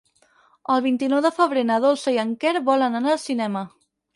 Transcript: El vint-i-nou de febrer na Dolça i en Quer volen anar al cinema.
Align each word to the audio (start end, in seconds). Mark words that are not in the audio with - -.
El 0.75 0.81
vint-i-nou 0.85 1.21
de 1.27 1.31
febrer 1.35 1.65
na 1.71 1.77
Dolça 1.85 2.15
i 2.17 2.17
en 2.25 2.35
Quer 2.45 2.57
volen 2.71 3.01
anar 3.03 3.17
al 3.17 3.25
cinema. 3.29 3.63